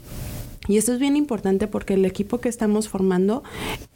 Y 0.69 0.77
esto 0.77 0.93
es 0.93 0.99
bien 0.99 1.17
importante 1.17 1.67
porque 1.67 1.95
el 1.95 2.05
equipo 2.05 2.41
que 2.41 2.51
estamos 2.51 2.91
formando 2.91 3.43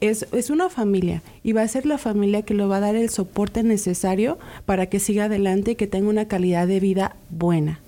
es, 0.00 0.26
es, 0.32 0.48
una 0.48 0.70
familia 0.70 1.22
y 1.42 1.52
va 1.52 1.62
a 1.62 1.68
ser 1.68 1.84
la 1.84 1.98
familia 1.98 2.40
que 2.40 2.54
le 2.54 2.64
va 2.64 2.78
a 2.78 2.80
dar 2.80 2.96
el 2.96 3.10
soporte 3.10 3.62
necesario 3.62 4.38
para 4.64 4.86
que 4.86 5.00
siga 5.00 5.24
adelante 5.24 5.72
y 5.72 5.74
que 5.74 5.86
tenga 5.86 6.08
una 6.08 6.28
calidad 6.28 6.66
de 6.66 6.80
vida 6.80 7.16
buena. 7.28 7.80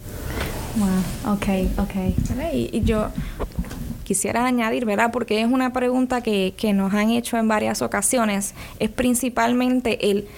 Wow, 0.76 1.34
ok, 1.34 1.46
ok. 1.78 1.94
y 2.52 2.82
yo 2.82 3.08
quisiera 4.12 4.44
añadir, 4.44 4.84
¿verdad? 4.84 5.10
Porque 5.10 5.40
es 5.40 5.46
una 5.50 5.72
pregunta 5.72 6.20
que, 6.20 6.52
que 6.54 6.74
nos 6.74 6.92
han 6.92 7.08
hecho 7.08 7.38
en 7.38 7.48
varias 7.48 7.80
ocasiones, 7.80 8.54
es 8.78 8.90
principalmente 8.90 10.10
el 10.10 10.28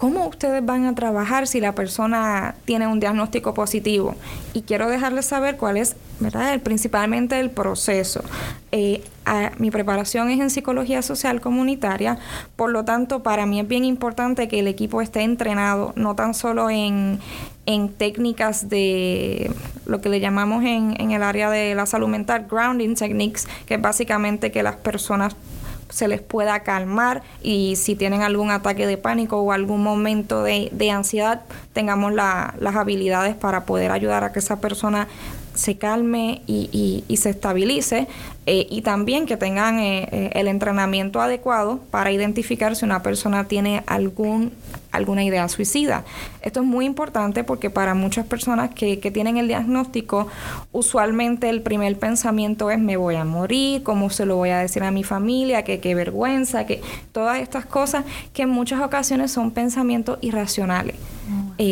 ¿Cómo 0.00 0.26
ustedes 0.26 0.64
van 0.64 0.86
a 0.86 0.94
trabajar 0.94 1.46
si 1.46 1.60
la 1.60 1.74
persona 1.74 2.54
tiene 2.64 2.86
un 2.86 3.00
diagnóstico 3.00 3.52
positivo? 3.52 4.14
Y 4.54 4.62
quiero 4.62 4.88
dejarles 4.88 5.26
saber 5.26 5.58
cuál 5.58 5.76
es, 5.76 5.94
¿verdad? 6.20 6.54
El, 6.54 6.60
principalmente 6.60 7.38
el 7.38 7.50
proceso. 7.50 8.22
Eh, 8.72 9.02
mi 9.58 9.70
preparación 9.70 10.30
es 10.30 10.40
en 10.40 10.48
psicología 10.48 11.02
social 11.02 11.42
comunitaria, 11.42 12.18
por 12.56 12.70
lo 12.70 12.82
tanto, 12.86 13.22
para 13.22 13.44
mí 13.44 13.60
es 13.60 13.68
bien 13.68 13.84
importante 13.84 14.48
que 14.48 14.60
el 14.60 14.68
equipo 14.68 15.02
esté 15.02 15.20
entrenado, 15.20 15.92
no 15.96 16.14
tan 16.14 16.32
solo 16.32 16.70
en, 16.70 17.20
en 17.74 17.88
técnicas 17.88 18.68
de 18.68 19.50
lo 19.86 20.00
que 20.00 20.08
le 20.08 20.20
llamamos 20.20 20.64
en, 20.64 21.00
en 21.00 21.10
el 21.10 21.22
área 21.22 21.50
de 21.50 21.74
la 21.74 21.86
salud 21.86 22.08
mental, 22.08 22.46
grounding 22.50 22.94
techniques, 22.94 23.48
que 23.66 23.74
es 23.74 23.80
básicamente 23.80 24.52
que 24.52 24.62
las 24.62 24.76
personas 24.76 25.36
se 25.90 26.08
les 26.08 26.20
pueda 26.20 26.60
calmar 26.60 27.22
y 27.42 27.76
si 27.76 27.96
tienen 27.96 28.22
algún 28.22 28.50
ataque 28.50 28.86
de 28.86 28.96
pánico 28.96 29.38
o 29.38 29.52
algún 29.52 29.82
momento 29.82 30.42
de, 30.42 30.90
ansiedad, 30.90 31.42
tengamos 31.72 32.12
las 32.12 32.76
habilidades 32.76 33.34
para 33.34 33.64
poder 33.64 33.90
ayudar 33.90 34.24
a 34.24 34.32
que 34.32 34.38
esa 34.38 34.60
persona 34.60 35.08
se 35.54 35.76
calme 35.76 36.42
y, 36.46 37.04
y, 37.06 37.16
se 37.16 37.30
estabilice 37.30 38.06
eh, 38.46 38.66
y 38.70 38.82
también 38.82 39.26
que 39.26 39.36
tengan 39.36 39.78
eh, 39.78 40.08
eh, 40.10 40.30
el 40.34 40.48
entrenamiento 40.48 41.20
adecuado 41.20 41.80
para 41.90 42.12
identificar 42.12 42.76
si 42.76 42.84
una 42.84 43.02
persona 43.02 43.44
tiene 43.44 43.82
algún 43.86 44.52
alguna 44.92 45.22
idea 45.22 45.48
suicida. 45.48 46.04
Esto 46.42 46.60
es 46.60 46.66
muy 46.66 46.84
importante 46.84 47.44
porque 47.44 47.70
para 47.70 47.94
muchas 47.94 48.26
personas 48.26 48.70
que, 48.70 48.98
que, 48.98 49.12
tienen 49.12 49.36
el 49.36 49.46
diagnóstico, 49.46 50.26
usualmente 50.72 51.48
el 51.48 51.62
primer 51.62 51.96
pensamiento 51.96 52.72
es 52.72 52.80
me 52.80 52.96
voy 52.96 53.14
a 53.14 53.24
morir, 53.24 53.84
cómo 53.84 54.10
se 54.10 54.26
lo 54.26 54.34
voy 54.34 54.50
a 54.50 54.58
decir 54.58 54.82
a 54.82 54.90
mi 54.90 55.04
familia, 55.04 55.62
que 55.62 55.78
qué 55.78 55.94
vergüenza, 55.94 56.66
que 56.66 56.80
todas 57.12 57.38
estas 57.38 57.66
cosas 57.66 58.04
que 58.32 58.42
en 58.42 58.50
muchas 58.50 58.80
ocasiones 58.82 59.30
son 59.30 59.52
pensamientos 59.52 60.18
irracionales. 60.22 60.96
Mm. 61.28 61.62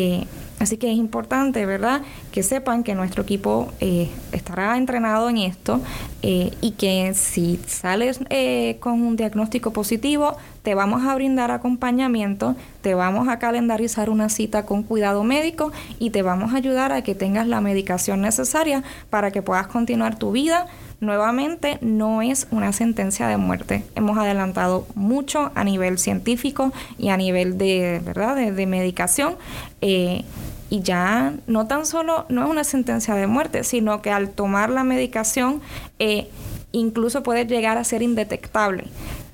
Así 0.59 0.77
que 0.77 0.91
es 0.91 0.97
importante, 0.97 1.65
¿verdad?, 1.65 2.01
que 2.31 2.43
sepan 2.43 2.83
que 2.83 2.93
nuestro 2.93 3.23
equipo 3.23 3.71
eh, 3.79 4.09
estará 4.33 4.77
entrenado 4.77 5.29
en 5.29 5.37
esto 5.37 5.81
eh, 6.21 6.51
y 6.61 6.71
que 6.71 7.13
si 7.13 7.59
sales 7.65 8.19
eh, 8.29 8.77
con 8.79 9.01
un 9.01 9.15
diagnóstico 9.15 9.71
positivo, 9.71 10.35
te 10.69 10.75
vamos 10.75 11.03
a 11.03 11.15
brindar 11.15 11.49
acompañamiento, 11.49 12.55
te 12.83 12.93
vamos 12.93 13.27
a 13.27 13.39
calendarizar 13.39 14.11
una 14.11 14.29
cita 14.29 14.67
con 14.67 14.83
cuidado 14.83 15.23
médico 15.23 15.71
y 15.97 16.11
te 16.11 16.21
vamos 16.21 16.53
a 16.53 16.57
ayudar 16.57 16.91
a 16.91 17.01
que 17.01 17.15
tengas 17.15 17.47
la 17.47 17.59
medicación 17.59 18.21
necesaria 18.21 18.83
para 19.09 19.31
que 19.31 19.41
puedas 19.41 19.65
continuar 19.65 20.19
tu 20.19 20.31
vida 20.31 20.67
nuevamente 20.99 21.79
no 21.81 22.21
es 22.21 22.45
una 22.51 22.71
sentencia 22.71 23.27
de 23.27 23.37
muerte. 23.37 23.83
Hemos 23.95 24.15
adelantado 24.19 24.85
mucho 24.93 25.51
a 25.55 25.63
nivel 25.63 25.97
científico 25.97 26.71
y 26.99 27.09
a 27.09 27.17
nivel 27.17 27.57
de, 27.57 27.99
¿verdad? 28.05 28.35
de, 28.35 28.65
medicación 28.67 29.37
y 29.81 30.23
ya 30.69 31.33
no 31.47 31.65
tan 31.65 31.87
solo 31.87 32.27
no 32.29 32.43
es 32.43 32.49
una 32.51 32.63
sentencia 32.63 33.15
de 33.15 33.25
muerte, 33.25 33.63
sino 33.63 34.03
que 34.03 34.11
al 34.11 34.29
tomar 34.29 34.69
la 34.69 34.83
medicación 34.83 35.61
eh, 35.97 36.29
incluso 36.73 37.23
puede 37.23 37.47
llegar 37.47 37.79
a 37.79 37.83
ser 37.83 38.03
indetectable. 38.03 38.83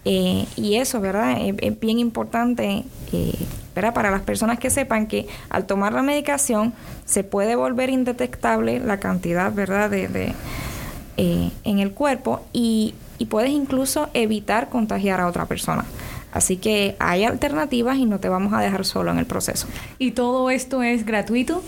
Eh, 0.05 0.45
y 0.55 0.75
eso, 0.75 1.01
¿verdad? 1.01 1.37
Es, 1.41 1.79
bien 1.79 1.99
importante, 1.99 2.83
eh, 3.11 3.33
¿verdad? 3.75 3.93
Para 3.93 4.11
las 4.11 4.21
personas 4.21 4.59
que 4.59 4.69
sepan 4.69 5.07
que 5.07 5.27
al 5.49 5.65
tomar 5.65 5.93
la 5.93 6.03
medicación 6.03 6.73
se 7.05 7.23
puede 7.23 7.55
volver 7.55 7.89
indetectable 7.89 8.79
la 8.79 8.99
cantidad, 8.99 9.51
¿verdad? 9.53 9.89
De, 9.89 10.07
de 10.07 10.33
en 11.17 11.79
el 11.79 11.91
cuerpo 11.91 12.41
y, 12.51 12.93
y 13.17 13.27
puedes 13.27 13.51
incluso 13.51 14.09
evitar 14.13 14.69
contagiar 14.69 15.21
a 15.21 15.27
otra 15.27 15.45
persona. 15.45 15.85
Así 16.35 16.57
que 16.57 16.97
hay 16.99 17.23
alternativas 17.23 17.97
y 17.97 18.05
no 18.05 18.19
te 18.19 18.27
vamos 18.27 18.51
a 18.53 18.59
dejar 18.59 18.83
solo 18.83 19.11
en 19.11 19.19
el 19.19 19.25
proceso. 19.25 19.67
¿Y 19.97 20.11
todo 20.11 20.49
esto 20.49 20.83
es 20.83 21.05
gratuito? 21.05 21.63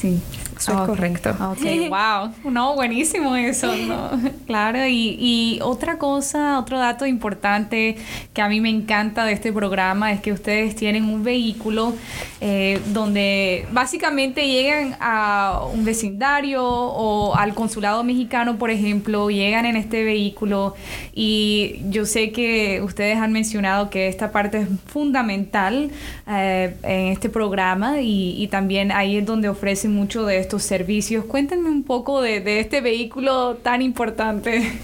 Sí. 0.00 0.22
Eso 0.66 0.82
es 0.82 0.88
correcto. 0.88 1.30
Ok, 1.30 1.88
wow. 1.88 2.50
No, 2.50 2.74
buenísimo 2.74 3.36
eso, 3.36 3.74
¿no? 3.76 4.10
Claro, 4.46 4.86
y, 4.86 5.16
y, 5.18 5.58
otra 5.62 5.98
cosa, 5.98 6.58
otro 6.58 6.78
dato 6.78 7.04
importante 7.04 7.96
que 8.32 8.42
a 8.42 8.48
mí 8.48 8.60
me 8.60 8.70
encanta 8.70 9.24
de 9.24 9.32
este 9.32 9.52
programa 9.52 10.12
es 10.12 10.20
que 10.20 10.32
ustedes 10.32 10.76
tienen 10.76 11.04
un 11.04 11.24
vehículo 11.24 11.94
eh, 12.40 12.80
donde 12.92 13.66
básicamente 13.72 14.46
llegan 14.46 14.96
a 15.00 15.62
un 15.72 15.84
vecindario 15.84 16.64
o 16.64 17.34
al 17.34 17.54
consulado 17.54 18.04
mexicano, 18.04 18.56
por 18.56 18.70
ejemplo, 18.70 19.30
llegan 19.30 19.66
en 19.66 19.76
este 19.76 20.04
vehículo 20.04 20.74
y 21.12 21.80
yo 21.88 22.06
sé 22.06 22.30
que 22.30 22.80
ustedes 22.82 23.18
han 23.18 23.32
mencionado 23.32 23.90
que 23.90 24.08
esta 24.08 24.32
parte 24.32 24.58
es 24.58 24.68
fundamental 24.86 25.90
eh, 26.28 26.76
en 26.82 27.12
este 27.12 27.28
programa 27.28 28.00
y, 28.00 28.40
y 28.40 28.48
también 28.48 28.92
ahí 28.92 29.16
es 29.16 29.26
donde 29.26 29.48
ofrecen 29.48 29.94
mucho 29.94 30.24
de 30.24 30.38
servicios. 30.62 31.24
Cuéntenme 31.24 31.70
un 31.70 31.82
poco 31.82 32.20
de, 32.20 32.60
este 32.60 32.80
vehículo 32.80 33.56
tan 33.56 33.82
importante. 33.82 34.72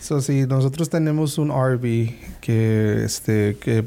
So, 0.00 0.20
sí, 0.20 0.46
nosotros 0.48 0.90
tenemos 0.90 1.38
un 1.38 1.50
RV 1.50 2.40
que, 2.40 3.04
este, 3.04 3.56
que 3.60 3.84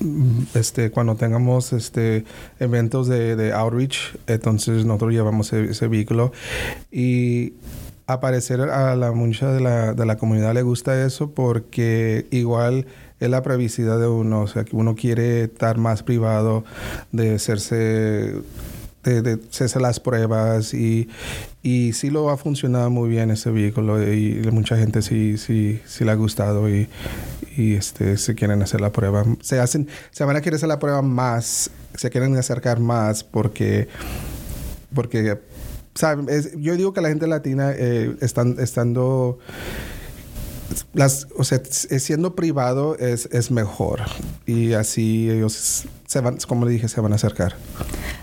mm, 0.00 0.44
este, 0.54 0.90
cuando 0.90 1.14
tengamos 1.14 1.74
este, 1.74 2.24
eventos 2.58 3.08
de, 3.08 3.52
outreach, 3.52 4.16
entonces 4.26 4.86
nosotros 4.86 5.12
llevamos 5.12 5.52
ese, 5.52 5.88
vehículo 5.88 6.32
y 6.90 7.52
aparecer 8.06 8.60
a 8.62 8.96
la 8.96 9.12
mucha 9.12 9.52
de 9.52 9.60
la, 9.60 9.92
de 9.92 10.06
la 10.06 10.16
comunidad 10.16 10.54
le 10.54 10.62
gusta 10.62 11.04
eso 11.04 11.32
porque 11.32 12.26
igual 12.30 12.86
es 13.20 13.30
la 13.30 13.42
privacidad 13.42 13.98
de 13.98 14.06
uno, 14.06 14.42
o 14.42 14.46
sea, 14.46 14.64
que 14.64 14.76
uno 14.76 14.94
quiere 14.94 15.44
estar 15.44 15.78
más 15.78 16.02
privado 16.02 16.64
de 17.12 17.34
hacerse 17.34 18.34
de, 19.10 19.36
de 19.36 19.80
las 19.80 20.00
pruebas 20.00 20.74
y, 20.74 21.08
y 21.62 21.92
sí 21.92 22.10
lo 22.10 22.30
ha 22.30 22.36
funcionado 22.36 22.90
muy 22.90 23.08
bien 23.08 23.30
ese 23.30 23.50
vehículo 23.50 24.02
y 24.12 24.40
mucha 24.52 24.76
gente 24.76 25.02
sí, 25.02 25.38
sí, 25.38 25.80
sí 25.86 26.04
le 26.04 26.10
ha 26.10 26.14
gustado 26.14 26.68
y, 26.68 26.88
y 27.56 27.74
este, 27.74 28.16
se 28.16 28.34
quieren 28.34 28.62
hacer 28.62 28.80
la 28.80 28.90
prueba. 28.92 29.24
Se 29.40 29.60
hacen, 29.60 29.88
se 30.10 30.24
van 30.24 30.36
a 30.36 30.40
querer 30.40 30.56
hacer 30.56 30.68
la 30.68 30.78
prueba 30.78 31.02
más, 31.02 31.70
se 31.94 32.10
quieren 32.10 32.36
acercar 32.36 32.80
más 32.80 33.24
porque, 33.24 33.88
porque, 34.94 35.38
¿saben? 35.94 36.26
yo 36.58 36.76
digo 36.76 36.92
que 36.92 37.00
la 37.00 37.08
gente 37.08 37.26
latina 37.26 37.72
eh, 37.76 38.16
están, 38.20 38.56
estando 38.58 39.38
las, 40.92 41.28
o 41.36 41.44
sea, 41.44 41.60
siendo 41.64 42.34
privado 42.34 42.96
es, 42.98 43.26
es 43.32 43.50
mejor 43.50 44.02
y 44.46 44.72
así 44.72 45.30
ellos 45.30 45.84
se 46.06 46.20
van, 46.20 46.38
como 46.46 46.66
le 46.66 46.72
dije, 46.72 46.88
se 46.88 47.00
van 47.00 47.12
a 47.12 47.16
acercar. 47.16 47.56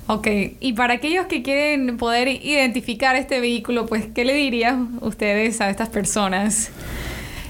Ok, 0.07 0.27
y 0.59 0.73
para 0.73 0.95
aquellos 0.95 1.25
que 1.27 1.43
quieren 1.43 1.97
poder 1.97 2.27
identificar 2.27 3.15
este 3.15 3.39
vehículo, 3.39 3.85
pues, 3.85 4.05
¿qué 4.13 4.25
le 4.25 4.33
dirían 4.33 4.97
ustedes 5.01 5.61
a 5.61 5.69
estas 5.69 5.89
personas? 5.89 6.69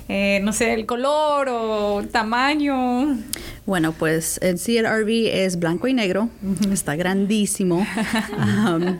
Eh, 0.10 0.42
no 0.44 0.52
sé, 0.52 0.74
el 0.74 0.86
color 0.86 1.48
o 1.50 2.04
tamaño. 2.12 3.18
Bueno, 3.66 3.94
pues 3.94 4.40
en 4.42 4.58
sí 4.58 4.78
el 4.78 4.86
RV 4.86 5.46
es 5.46 5.58
blanco 5.58 5.88
y 5.88 5.94
negro, 5.94 6.30
está 6.72 6.96
grandísimo. 6.96 7.86
um, 8.68 8.98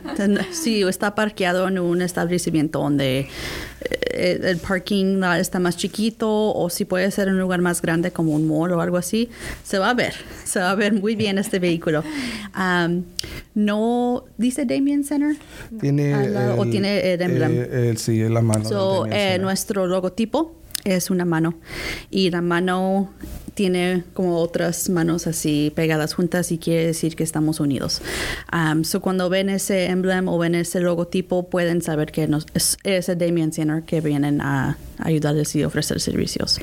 sí, 0.52 0.82
está 0.82 1.14
parqueado 1.14 1.68
en 1.68 1.78
un 1.78 2.00
establecimiento 2.00 2.78
donde 2.78 3.18
eh, 3.20 3.28
el 4.12 4.58
parking 4.58 5.22
está 5.38 5.58
más 5.58 5.76
chiquito 5.76 6.28
o 6.54 6.70
si 6.70 6.84
puede 6.84 7.10
ser 7.10 7.28
en 7.28 7.34
un 7.34 7.40
lugar 7.40 7.60
más 7.60 7.82
grande 7.82 8.10
como 8.10 8.32
un 8.32 8.46
mall 8.46 8.72
o 8.72 8.80
algo 8.80 8.96
así, 8.96 9.28
se 9.64 9.78
va 9.78 9.90
a 9.90 9.94
ver, 9.94 10.14
se 10.44 10.60
va 10.60 10.70
a 10.70 10.74
ver 10.74 10.92
muy 10.92 11.16
bien 11.16 11.38
este 11.38 11.58
vehículo. 11.58 12.02
Um, 12.56 13.04
no 13.54 14.24
dice 14.38 14.64
Damien 14.64 15.04
Center 15.04 15.36
tiene 15.80 16.14
o 16.56 16.66
tiene 16.66 17.12
el 17.12 17.22
emblema. 17.22 17.54
Eh, 17.54 17.94
sí, 17.96 18.18
la 18.28 18.40
mano. 18.40 18.64
So, 18.64 19.06
eh, 19.06 19.38
nuestro 19.38 19.86
logotipo 19.86 20.56
es 20.84 21.10
una 21.10 21.24
mano 21.24 21.54
y 22.10 22.30
la 22.30 22.42
mano 22.42 23.10
tiene 23.54 24.04
como 24.14 24.38
otras 24.38 24.88
manos 24.88 25.26
así 25.26 25.72
pegadas 25.74 26.14
juntas 26.14 26.52
y 26.52 26.58
quiere 26.58 26.86
decir 26.86 27.16
que 27.16 27.24
estamos 27.24 27.60
unidos. 27.60 28.02
Um, 28.52 28.84
so 28.84 29.00
cuando 29.00 29.28
ven 29.28 29.48
ese 29.48 29.86
emblema 29.86 30.32
o 30.32 30.38
ven 30.38 30.54
ese 30.54 30.80
logotipo 30.80 31.48
pueden 31.48 31.82
saber 31.82 32.12
que 32.12 32.28
es, 32.54 32.78
el 32.84 33.18
Damien 33.18 33.52
Center 33.52 33.82
que 33.82 34.00
vienen 34.00 34.40
a 34.40 34.76
ayudarles 34.98 35.54
y 35.56 35.64
ofrecer 35.64 36.00
servicios. 36.00 36.58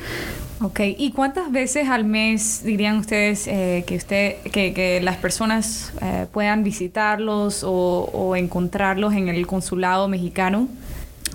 Ok, 0.62 0.82
¿y 0.98 1.12
cuántas 1.12 1.52
veces 1.52 1.88
al 1.88 2.04
mes 2.04 2.64
dirían 2.64 2.98
ustedes 2.98 3.48
eh, 3.48 3.84
que, 3.88 3.96
usted, 3.96 4.36
que, 4.52 5.00
las 5.02 5.16
personas 5.18 5.94
eh, 6.02 6.26
puedan 6.32 6.64
visitarlos 6.64 7.64
o 7.64 8.36
encontrarlos 8.36 9.14
en 9.14 9.30
el 9.30 9.48
consulado 9.48 10.08
mexicano? 10.10 10.68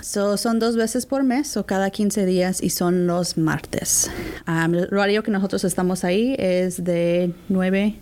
Son 0.05 0.59
dos 0.59 0.77
veces 0.77 1.07
por 1.07 1.23
mes 1.23 1.57
o 1.57 1.65
cada 1.65 1.91
15 1.91 2.27
días 2.27 2.63
y 2.63 2.71
son 2.71 3.07
los 3.07 3.39
martes. 3.39 4.11
el 4.47 4.89
horario 4.93 5.23
que 5.23 5.31
nosotros 5.31 5.65
estamos 5.65 6.05
ahí 6.05 6.37
es 6.39 6.85
de 6.85 7.33
9 7.49 7.97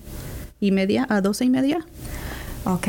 y 0.61 0.73
media 0.73 1.07
a 1.09 1.21
12 1.21 1.45
y 1.45 1.51
media. 1.51 1.87
Ok. 2.65 2.87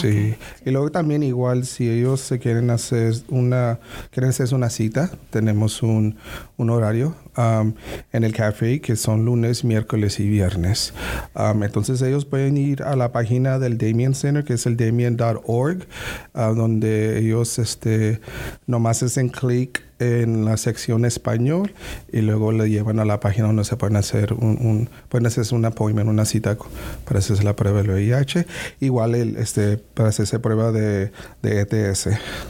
Sí. 0.00 0.34
Y 0.64 0.70
luego 0.70 0.90
también 0.90 1.22
igual 1.22 1.64
si 1.64 1.88
ellos 1.88 2.20
se 2.20 2.38
quieren 2.38 2.70
hacer 2.70 3.14
una 3.28 3.78
quieren 4.10 4.30
hacer 4.30 4.52
una 4.54 4.68
cita, 4.70 5.10
tenemos 5.30 5.82
un, 5.82 6.16
un 6.56 6.70
horario 6.70 7.14
um, 7.36 7.74
en 8.12 8.24
el 8.24 8.32
café 8.32 8.80
que 8.80 8.96
son 8.96 9.24
lunes, 9.24 9.64
miércoles 9.64 10.18
y 10.18 10.28
viernes. 10.28 10.92
Um, 11.34 11.62
entonces 11.62 12.02
ellos 12.02 12.24
pueden 12.24 12.56
ir 12.56 12.82
a 12.82 12.96
la 12.96 13.12
página 13.12 13.58
del 13.58 13.78
Damien 13.78 14.14
Center 14.14 14.44
que 14.44 14.54
es 14.54 14.66
el 14.66 14.76
damien.org 14.76 15.86
uh, 16.34 16.54
donde 16.54 17.18
ellos 17.18 17.58
este 17.58 18.20
nomás 18.66 19.02
hacen 19.02 19.28
clic 19.28 19.82
en 20.02 20.44
la 20.44 20.56
sección 20.56 21.04
español 21.04 21.72
y 22.12 22.20
luego 22.20 22.52
le 22.52 22.68
llevan 22.68 22.98
a 22.98 23.04
la 23.04 23.20
página 23.20 23.46
donde 23.46 23.64
se 23.64 23.76
pueden 23.76 23.96
hacer 23.96 24.32
un, 24.32 24.58
un 24.60 24.88
pueden 25.08 25.26
hacerse 25.26 25.54
un 25.54 25.64
appointment, 25.64 26.08
una 26.08 26.24
cita 26.24 26.56
para 27.04 27.18
hacerse 27.18 27.42
la 27.42 27.54
prueba 27.54 27.82
del 27.82 27.90
VIH. 27.90 28.46
Igual 28.80 29.14
el, 29.14 29.36
este, 29.36 29.78
para 29.78 30.08
hacerse 30.08 30.38
prueba 30.38 30.72
de, 30.72 31.12
de 31.42 31.60
ETS 31.60 32.08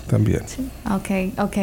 también. 0.08 0.42
Ok, 0.90 1.38
ok. 1.38 1.56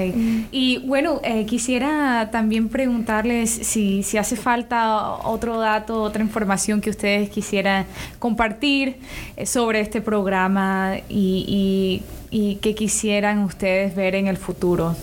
Y 0.52 0.84
bueno, 0.88 1.20
eh, 1.24 1.46
quisiera 1.46 2.30
también 2.32 2.70
preguntarles 2.70 3.50
si, 3.50 4.04
si 4.04 4.18
hace 4.18 4.36
falta 4.36 5.04
otro 5.24 5.60
dato, 5.60 6.02
otra 6.02 6.24
información 6.24 6.82
que 6.82 6.90
ustedes 6.90 7.30
quisieran 7.30 7.86
compartir 8.20 8.98
eh, 9.36 9.46
sobre 9.46 9.82
este 9.82 10.02
programa 10.02 10.98
y, 11.10 12.02
y, 12.32 12.38
y 12.52 12.56
que 12.56 12.76
quisieran 12.76 13.40
ustedes 13.40 13.96
ver 13.96 14.16
en 14.16 14.28
el 14.28 14.38
futuro. 14.38 14.96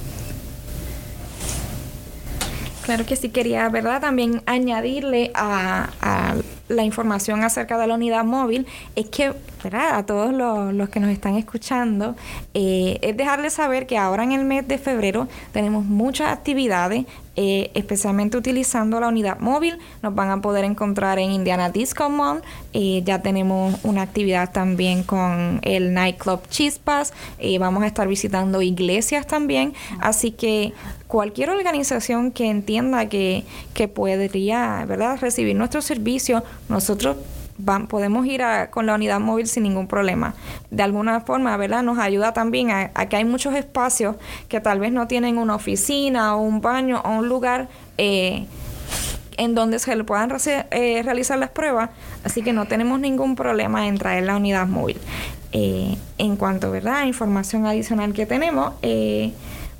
Claro 2.86 3.04
que 3.04 3.16
sí, 3.16 3.30
quería, 3.30 3.68
¿verdad? 3.68 4.00
También 4.00 4.42
añadirle 4.46 5.32
a, 5.34 6.36
la 6.68 6.84
información 6.84 7.42
acerca 7.42 7.78
de 7.78 7.88
la 7.88 7.94
unidad 7.94 8.24
móvil, 8.24 8.64
es 8.94 9.08
que, 9.08 9.32
¿verdad? 9.64 9.96
A 9.96 10.06
todos 10.06 10.32
los, 10.32 10.88
que 10.88 11.00
nos 11.00 11.10
están 11.10 11.34
escuchando, 11.34 12.14
eh, 12.54 13.00
es 13.02 13.16
dejarles 13.16 13.54
saber 13.54 13.88
que 13.88 13.98
ahora 13.98 14.22
en 14.22 14.30
el 14.30 14.44
mes 14.44 14.68
de 14.68 14.78
febrero 14.78 15.26
tenemos 15.52 15.84
muchas 15.84 16.28
actividades 16.28 17.06
eh, 17.36 17.70
especialmente 17.74 18.36
utilizando 18.36 18.98
la 18.98 19.08
unidad 19.08 19.38
móvil. 19.40 19.78
Nos 20.02 20.14
van 20.14 20.30
a 20.30 20.40
poder 20.40 20.64
encontrar 20.64 21.18
en 21.18 21.30
Indiana 21.32 21.70
Disco 21.70 22.08
Mall. 22.08 22.42
Eh, 22.72 23.02
ya 23.04 23.20
tenemos 23.20 23.78
una 23.84 24.02
actividad 24.02 24.52
también 24.52 25.02
con 25.02 25.60
el 25.62 25.92
nightclub 25.92 26.40
Chispas. 26.48 27.12
Eh, 27.38 27.58
vamos 27.58 27.82
a 27.82 27.86
estar 27.86 28.08
visitando 28.08 28.62
iglesias 28.62 29.26
también. 29.26 29.74
Así 30.00 30.30
que 30.30 30.72
cualquier 31.06 31.50
organización 31.50 32.32
que 32.32 32.48
entienda 32.48 33.08
que, 33.08 33.44
que 33.74 33.86
podría 33.86 34.84
¿verdad? 34.86 35.18
recibir 35.20 35.54
nuestro 35.56 35.82
servicio, 35.82 36.42
nosotros 36.68 37.16
podemos 37.88 38.26
ir 38.26 38.42
con 38.70 38.86
la 38.86 38.94
unidad 38.94 39.20
móvil 39.20 39.46
sin 39.46 39.62
ningún 39.62 39.86
problema. 39.86 40.34
De 40.70 40.82
alguna 40.82 41.20
forma, 41.20 41.56
¿verdad? 41.56 41.82
Nos 41.82 41.98
ayuda 41.98 42.32
también 42.32 42.70
a, 42.70 43.06
que 43.06 43.16
hay 43.16 43.24
muchos 43.24 43.54
espacios 43.54 44.16
que 44.48 44.60
tal 44.60 44.80
vez 44.80 44.92
no 44.92 45.06
tienen 45.06 45.38
una 45.38 45.54
oficina 45.54 46.36
o 46.36 46.40
un 46.40 46.60
baño 46.60 47.00
o 47.04 47.10
un 47.10 47.28
lugar 47.28 47.68
eh, 47.98 48.46
en 49.36 49.54
donde 49.54 49.78
se 49.78 49.94
le 49.94 50.04
puedan 50.04 50.30
eh, 50.70 51.02
realizar 51.02 51.38
las 51.38 51.50
pruebas, 51.50 51.90
así 52.24 52.42
que 52.42 52.52
no 52.52 52.66
tenemos 52.66 53.00
ningún 53.00 53.36
problema 53.36 53.86
en 53.86 53.98
traer 53.98 54.24
la 54.24 54.36
unidad 54.36 54.66
móvil. 54.66 54.98
Eh, 55.52 55.96
en 56.18 56.36
cuanto 56.36 56.70
¿verdad? 56.70 56.96
a 56.96 57.06
información 57.06 57.66
adicional 57.66 58.12
que 58.12 58.26
tenemos, 58.26 58.74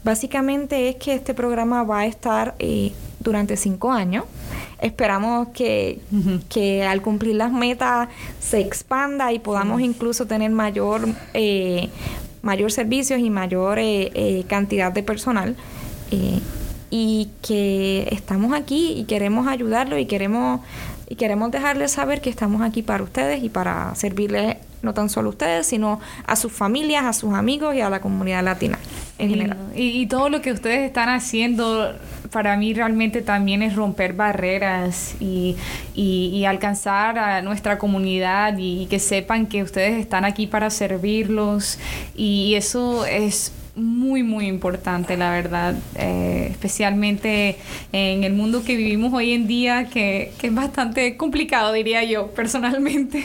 básicamente 0.04 0.88
es 0.88 0.96
que 0.96 1.14
este 1.14 1.34
programa 1.34 1.82
va 1.82 2.00
a 2.00 2.06
estar 2.06 2.54
durante 3.26 3.56
cinco 3.56 3.92
años. 3.92 4.24
Esperamos 4.80 5.48
que, 5.48 6.00
al 6.88 7.02
cumplir 7.02 7.36
las 7.36 7.52
metas 7.52 8.08
se 8.40 8.60
expanda 8.60 9.32
y 9.32 9.38
podamos 9.38 9.80
incluso 9.80 10.26
tener 10.26 10.50
mayor, 10.50 11.08
eh, 11.34 11.88
mayor 12.42 12.70
servicios 12.72 13.20
y 13.20 13.30
mayor 13.30 13.78
eh, 13.78 14.10
eh, 14.14 14.44
cantidad 14.48 14.92
de 14.92 15.02
personal. 15.02 15.56
y 16.88 17.28
que 17.42 18.08
estamos 18.12 18.54
aquí 18.54 18.92
y 18.96 19.04
queremos 19.04 19.48
ayudarlo 19.48 19.98
y 19.98 20.06
queremos 20.06 20.60
y 21.08 21.16
queremos 21.16 21.50
dejarles 21.50 21.92
saber 21.92 22.20
que 22.20 22.30
estamos 22.30 22.62
aquí 22.62 22.82
para 22.82 23.02
ustedes 23.02 23.42
y 23.42 23.48
para 23.48 23.94
servirles 23.94 24.56
no 24.82 24.94
tan 24.94 25.08
solo 25.08 25.28
a 25.28 25.30
ustedes, 25.30 25.66
sino 25.66 26.00
a 26.26 26.36
sus 26.36 26.52
familias, 26.52 27.04
a 27.04 27.12
sus 27.12 27.34
amigos 27.34 27.74
y 27.74 27.80
a 27.80 27.90
la 27.90 28.00
comunidad 28.00 28.42
latina 28.44 28.78
en 29.18 29.30
general. 29.30 29.58
Y, 29.74 30.06
todo 30.06 30.28
lo 30.28 30.40
que 30.40 30.52
ustedes 30.52 30.86
están 30.86 31.08
haciendo 31.08 31.94
para 32.36 32.54
mí 32.58 32.74
realmente 32.74 33.22
también 33.22 33.62
es 33.62 33.74
romper 33.74 34.12
barreras 34.12 35.14
y, 35.20 35.56
y, 35.94 36.44
alcanzar 36.44 37.18
a 37.18 37.40
nuestra 37.40 37.78
comunidad 37.78 38.58
y, 38.58 38.84
que 38.90 38.98
sepan 38.98 39.46
que 39.46 39.62
ustedes 39.62 39.98
están 39.98 40.26
aquí 40.26 40.46
para 40.46 40.68
servirlos 40.68 41.78
y 42.14 42.52
eso 42.54 43.06
es 43.06 43.52
muy, 43.74 44.22
muy 44.22 44.48
importante, 44.48 45.16
la 45.16 45.30
verdad, 45.30 45.76
eh, 45.94 46.48
especialmente 46.50 47.56
en 47.92 48.22
el 48.22 48.34
mundo 48.34 48.62
que 48.64 48.76
vivimos 48.76 49.14
hoy 49.14 49.32
en 49.32 49.46
día, 49.46 49.86
que, 49.86 50.32
es 50.42 50.54
bastante 50.54 51.16
complicado, 51.16 51.72
diría 51.72 52.04
yo, 52.04 52.26
personalmente. 52.32 53.24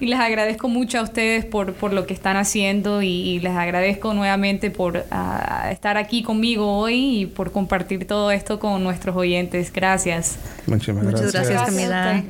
Y 0.00 0.06
les 0.06 0.18
agradezco 0.18 0.68
mucho 0.68 0.98
a 0.98 1.02
ustedes 1.02 1.44
por, 1.44 1.74
por 1.74 1.92
lo 1.92 2.06
que 2.06 2.14
están 2.14 2.36
haciendo 2.36 3.02
y, 3.02 3.38
les 3.40 3.52
agradezco 3.52 4.12
nuevamente 4.14 4.70
por 4.70 5.04
ah, 5.10 5.68
estar 5.70 5.96
aquí 5.96 6.22
conmigo 6.22 6.76
hoy 6.76 7.20
y 7.20 7.26
por 7.26 7.52
compartir 7.52 8.06
todo 8.06 8.30
esto 8.30 8.58
con 8.58 8.82
nuestros 8.82 9.16
oyentes. 9.16 9.72
Gracias. 9.72 10.38
Muchas 10.66 10.96
gracias. 10.96 11.22
Muchas 11.22 11.32
gracias, 11.32 11.62
Camila. 11.62 12.22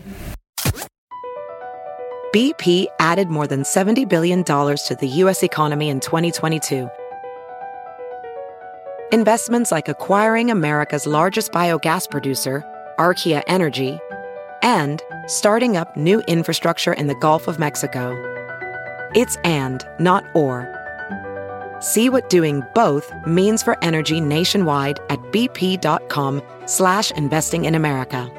BP 2.32 2.86
added 3.00 3.28
more 3.28 3.48
than 3.48 3.64
$70 3.64 4.08
billion 4.08 4.44
to 4.44 4.96
the 5.00 5.08
U.S. 5.24 5.42
economy 5.42 5.88
in 5.88 5.98
2022 5.98 6.88
Investments 9.12 9.72
like 9.72 9.88
acquiring 9.88 10.52
America's 10.52 11.04
largest 11.04 11.50
biogas 11.50 12.08
producer, 12.08 12.64
Archaea 12.96 13.42
Energy, 13.48 13.98
and 14.62 15.02
starting 15.26 15.76
up 15.76 15.96
new 15.96 16.20
infrastructure 16.28 16.92
in 16.92 17.06
the 17.06 17.14
Gulf 17.16 17.48
of 17.48 17.58
Mexico. 17.58 18.14
It's 19.14 19.36
and, 19.44 19.84
not 19.98 20.24
or. 20.34 20.68
See 21.80 22.08
what 22.08 22.30
doing 22.30 22.62
both 22.74 23.12
means 23.26 23.62
for 23.62 23.82
energy 23.82 24.20
nationwide 24.20 24.98
at 25.08 25.18
bp.com 25.32 26.42
slash 26.66 27.10
investing 27.12 27.64
in 27.64 27.74
America. 27.74 28.30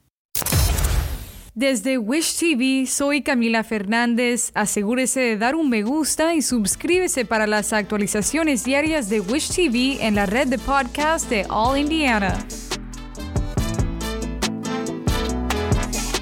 Desde 1.61 1.99
Wish 1.99 2.39
TV, 2.39 2.87
soy 2.87 3.21
Camila 3.21 3.63
Fernández. 3.63 4.51
Asegúrese 4.55 5.21
de 5.21 5.37
dar 5.37 5.55
un 5.55 5.69
me 5.69 5.83
gusta 5.83 6.33
y 6.33 6.41
suscríbese 6.41 7.27
para 7.27 7.47
las 7.47 7.75
actualizaciones 7.75 8.65
diarias 8.65 9.11
de 9.11 9.21
Wish 9.21 9.51
TV 9.55 9.99
en 10.01 10.15
la 10.15 10.25
red 10.25 10.49
de 10.49 10.59
podcast 10.59 11.29
de 11.29 11.45
All 11.51 11.79
Indiana. 11.79 12.35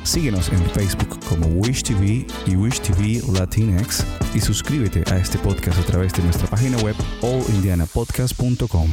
Síguenos 0.02 0.48
en 0.48 0.58
Facebook 0.70 1.20
como 1.28 1.46
Wish 1.60 1.84
TV 1.84 2.26
y 2.44 2.56
Wish 2.56 2.80
TV 2.80 3.22
Latinx 3.32 4.04
y 4.34 4.40
suscríbete 4.40 5.04
a 5.12 5.18
este 5.18 5.38
podcast 5.38 5.78
a 5.78 5.84
través 5.84 6.12
de 6.14 6.24
nuestra 6.24 6.48
página 6.48 6.78
web 6.78 6.96
allindianapodcast.com. 7.22 8.90